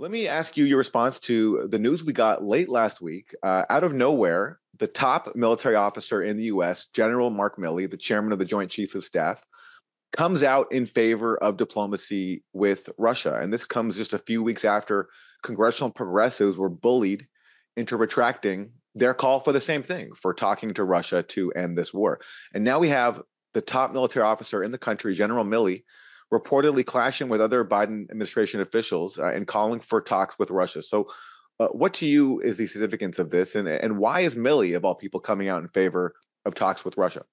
[0.00, 3.34] Let me ask you your response to the news we got late last week.
[3.42, 7.96] Uh, out of nowhere, the top military officer in the US, General Mark Milley, the
[7.96, 9.44] chairman of the Joint Chiefs of Staff,
[10.12, 13.40] comes out in favor of diplomacy with Russia.
[13.40, 15.08] And this comes just a few weeks after
[15.42, 17.26] congressional progressives were bullied
[17.76, 21.92] into retracting their call for the same thing for talking to Russia to end this
[21.92, 22.20] war.
[22.54, 23.20] And now we have
[23.52, 25.82] the top military officer in the country, General Milley,
[26.32, 30.82] reportedly clashing with other Biden administration officials uh, and calling for talks with Russia.
[30.82, 31.08] So,
[31.60, 34.84] uh, what to you is the significance of this, and and why is Milley, of
[34.84, 36.14] all people, coming out in favor
[36.44, 37.24] of talks with Russia?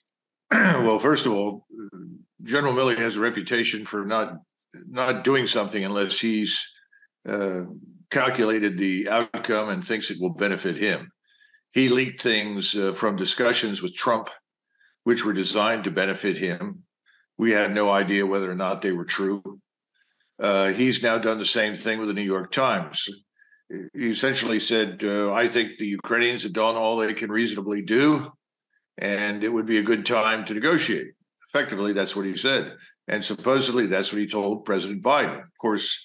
[0.50, 1.66] well, first of all,
[2.42, 4.38] General Milley has a reputation for not
[4.88, 6.66] not doing something unless he's
[7.28, 7.64] uh,
[8.10, 11.10] calculated the outcome and thinks it will benefit him.
[11.72, 14.30] He leaked things uh, from discussions with Trump,
[15.04, 16.84] which were designed to benefit him.
[17.38, 19.60] We had no idea whether or not they were true.
[20.40, 23.08] Uh, he's now done the same thing with the New York Times.
[23.68, 28.32] He essentially said, uh, I think the Ukrainians have done all they can reasonably do,
[28.96, 31.08] and it would be a good time to negotiate.
[31.48, 32.76] Effectively, that's what he said.
[33.08, 35.38] And supposedly, that's what he told President Biden.
[35.38, 36.04] Of course,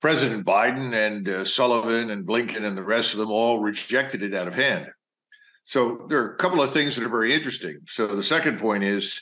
[0.00, 4.34] President Biden and uh, Sullivan and Blinken and the rest of them all rejected it
[4.34, 4.90] out of hand.
[5.64, 7.78] So there are a couple of things that are very interesting.
[7.86, 9.20] So the second point is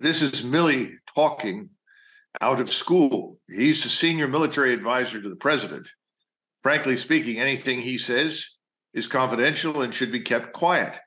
[0.00, 1.70] this is Milley talking
[2.40, 3.38] out of school.
[3.48, 5.88] He's the senior military advisor to the president.
[6.62, 8.44] Frankly speaking, anything he says
[8.94, 10.98] is confidential and should be kept quiet.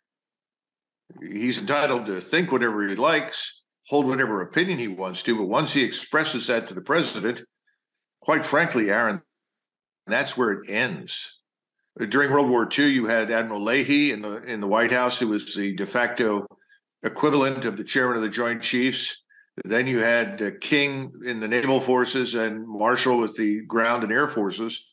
[1.22, 5.73] He's entitled to think whatever he likes, hold whatever opinion he wants to, but once
[5.73, 7.42] he expresses that to the president,
[8.22, 9.22] quite frankly, Aaron,
[10.08, 11.39] that's where it ends.
[11.97, 15.28] During World War II, you had Admiral Leahy in the in the White House, who
[15.28, 16.45] was the de facto
[17.04, 19.24] equivalent of the chairman of the Joint Chiefs.
[19.66, 24.12] Then you had uh, King in the naval forces and Marshall with the ground and
[24.12, 24.88] air forces.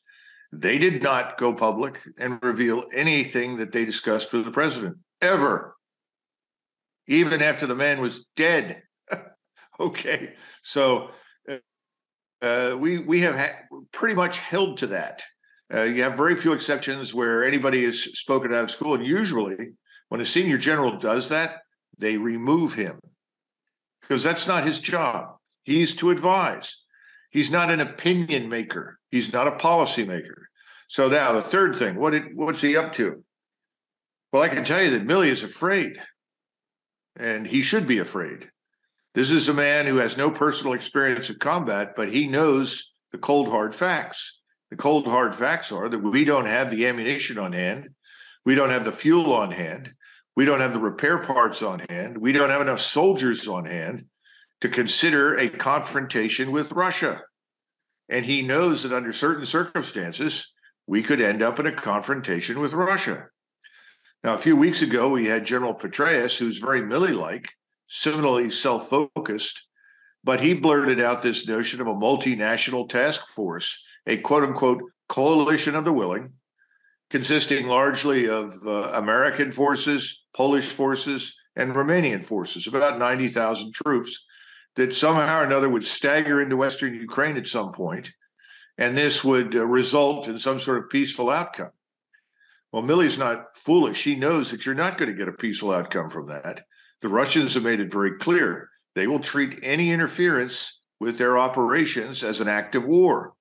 [0.53, 5.77] They did not go public and reveal anything that they discussed with the president ever,
[7.06, 8.82] even after the man was dead.
[9.81, 11.11] okay, so
[12.41, 15.22] uh, we we have ha- pretty much held to that.
[15.72, 19.56] Uh, you have very few exceptions where anybody is spoken out of school, and usually,
[20.09, 21.59] when a senior general does that,
[21.98, 23.00] they remove him
[24.00, 25.36] because that's not his job.
[25.64, 26.82] He's to advise.
[27.31, 28.98] He's not an opinion maker.
[29.10, 30.48] He's not a policy maker.
[30.88, 33.22] So now the third thing, what did, what's he up to?
[34.32, 36.00] Well, I can tell you that Milley is afraid,
[37.16, 38.50] and he should be afraid.
[39.14, 43.19] This is a man who has no personal experience of combat, but he knows the
[43.19, 44.41] cold hard facts.
[44.70, 47.88] The cold hard facts are that we don't have the ammunition on hand,
[48.44, 49.92] we don't have the fuel on hand,
[50.38, 54.04] we don't have the repair parts on hand, we don't have enough soldiers on hand
[54.60, 57.22] to consider a confrontation with Russia.
[58.09, 60.54] And he knows that under certain circumstances,
[60.87, 63.31] we could end up in a confrontation with Russia.
[64.22, 67.50] Now, a few weeks ago, we had General Petraeus, who's very Milley like,
[67.88, 69.66] similarly self focused,
[70.22, 75.75] but he blurted out this notion of a multinational task force, a quote unquote coalition
[75.75, 76.34] of the willing,
[77.10, 84.24] consisting largely of uh, American forces, Polish forces, and Romanian forces, about 90,000 troops
[84.76, 88.10] that somehow or another would stagger into Western Ukraine at some point
[88.78, 91.72] and this would uh, result in some sort of peaceful outcome.
[92.72, 93.98] Well, Milley's not foolish.
[93.98, 96.62] She knows that you're not going to get a peaceful outcome from that.
[97.02, 102.25] The Russians have made it very clear they will treat any interference with their operations
[102.25, 103.34] as an act of war.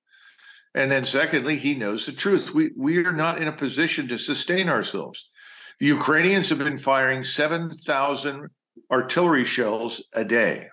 [0.74, 2.54] And then, secondly, he knows the truth.
[2.54, 5.30] We, we are not in a position to sustain ourselves.
[5.80, 8.48] The Ukrainians have been firing 7,000
[8.90, 10.68] artillery shells a day.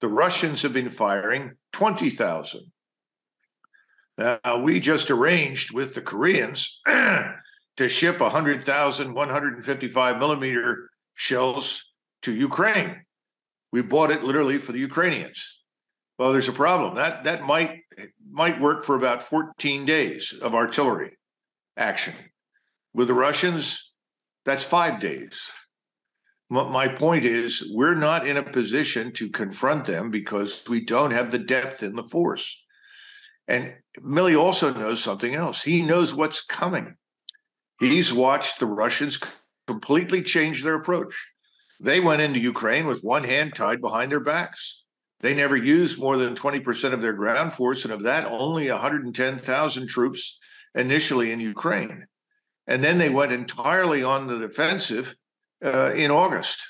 [0.00, 2.60] The Russians have been firing 20,000.
[4.16, 13.04] Now, we just arranged with the Koreans to ship 100,000 155 millimeter shells to Ukraine.
[13.72, 15.63] We bought it literally for the Ukrainians.
[16.18, 16.94] Well, there's a problem.
[16.94, 17.80] That that might
[18.30, 21.16] might work for about 14 days of artillery
[21.76, 22.14] action.
[22.92, 23.92] With the Russians,
[24.44, 25.50] that's five days.
[26.50, 31.32] My point is, we're not in a position to confront them because we don't have
[31.32, 32.62] the depth in the force.
[33.48, 35.62] And Milley also knows something else.
[35.62, 36.94] He knows what's coming.
[37.80, 39.18] He's watched the Russians
[39.66, 41.28] completely change their approach.
[41.80, 44.83] They went into Ukraine with one hand tied behind their backs.
[45.24, 49.86] They never used more than 20% of their ground force, and of that, only 110,000
[49.86, 50.38] troops
[50.74, 52.04] initially in Ukraine.
[52.66, 55.16] And then they went entirely on the defensive
[55.64, 56.62] uh, in August.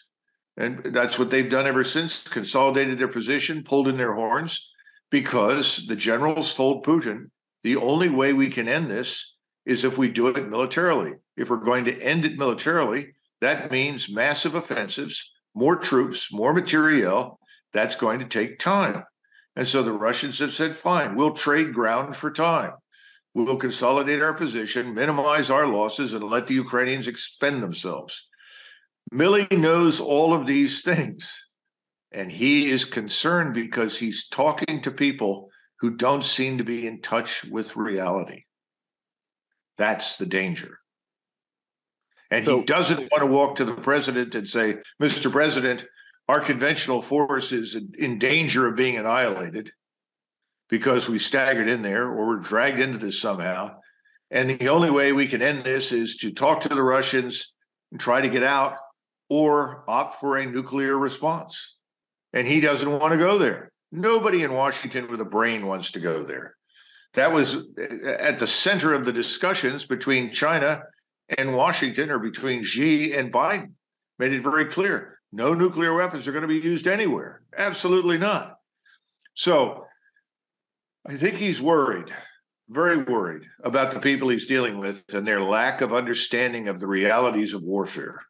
[0.56, 4.71] And that's what they've done ever since consolidated their position, pulled in their horns,
[5.11, 7.31] because the generals told Putin
[7.65, 9.35] the only way we can end this
[9.67, 11.15] is if we do it militarily.
[11.37, 17.41] If we're going to end it militarily, that means massive offensives, more troops, more materiel.
[17.75, 19.05] That's going to take time.
[19.56, 22.73] And so the Russians have said, fine, we'll trade ground for time.
[23.35, 28.29] We'll consolidate our position, minimize our losses, and let the Ukrainians expend themselves.
[29.12, 31.50] Milley knows all of these things.
[32.12, 35.50] And he is concerned because he's talking to people
[35.81, 38.44] who don't seem to be in touch with reality.
[39.79, 40.79] That's the danger.
[42.31, 45.31] And so, he doesn't want to walk to the president and say, Mr.
[45.31, 45.87] President,
[46.29, 49.71] our conventional force is in danger of being annihilated
[50.69, 53.76] because we staggered in there or we're dragged into this somehow.
[54.31, 57.53] And the only way we can end this is to talk to the Russians
[57.93, 58.76] and try to get out
[59.29, 61.75] or opt for a nuclear response
[62.35, 63.70] and he doesn't want to go there.
[63.91, 66.56] Nobody in Washington with a brain wants to go there.
[67.15, 70.82] That was uh, at the center of the discussions between China
[71.38, 73.70] and Washington or between Xi and Biden.
[74.19, 77.43] Made it very clear no nuclear weapons are going to be used anywhere.
[77.59, 78.59] Absolutely not.
[79.35, 79.85] So
[81.05, 82.15] I think he's worried,
[82.69, 86.87] very worried about the people he's dealing with and their lack of understanding of the
[86.87, 88.21] realities of warfare.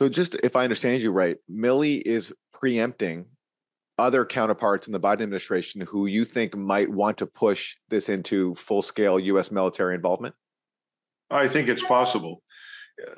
[0.00, 3.26] So, just if I understand you right, Milley is preempting
[3.98, 8.54] other counterparts in the Biden administration who you think might want to push this into
[8.54, 9.50] full scale U.S.
[9.50, 10.36] military involvement?
[11.30, 12.42] I think it's possible.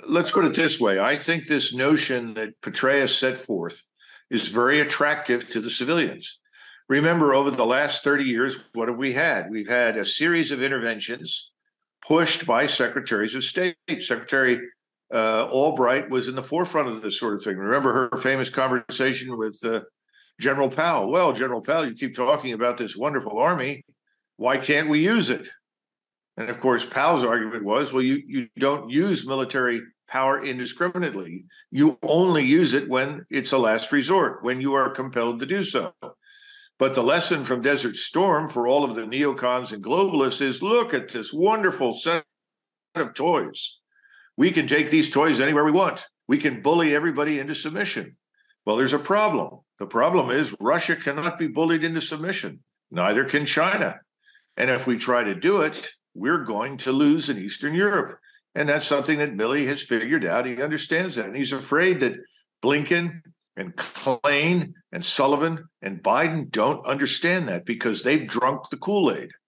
[0.07, 3.83] Let's put it this way I think this notion that Petraeus set forth
[4.31, 6.39] is very attractive to the civilians.
[6.89, 9.51] Remember, over the last 30 years, what have we had?
[9.51, 11.53] We've had a series of interventions
[12.07, 13.77] pushed by secretaries of state.
[13.99, 14.59] Secretary
[15.13, 17.57] uh, Albright was in the forefront of this sort of thing.
[17.57, 19.83] Remember her famous conversation with uh,
[20.41, 21.11] General Powell?
[21.11, 23.85] Well, General Powell, you keep talking about this wonderful army.
[24.37, 25.49] Why can't we use it?
[26.41, 31.45] And of course, Powell's argument was, well, you, you don't use military power indiscriminately.
[31.71, 35.63] You only use it when it's a last resort, when you are compelled to do
[35.63, 35.93] so.
[36.79, 40.95] But the lesson from Desert Storm for all of the neocons and globalists is look
[40.95, 42.25] at this wonderful set
[42.95, 43.81] of toys
[44.41, 46.07] we can take these toys anywhere we want.
[46.27, 48.17] We can bully everybody into submission.
[48.65, 49.61] Well, there's a problem.
[49.79, 52.61] The problem is Russia cannot be bullied into submission.
[52.91, 54.01] Neither can China.
[54.57, 58.19] And if we try to do it, we're going to lose in Eastern Europe.
[58.55, 60.47] And that's something that Milley has figured out.
[60.47, 61.27] He understands that.
[61.27, 62.17] And he's afraid that
[62.63, 63.21] Blinken
[63.57, 69.31] and Klain and Sullivan and Biden don't understand that because they've drunk the Kool Aid.